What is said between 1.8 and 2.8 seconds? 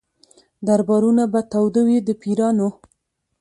وي د پیرانو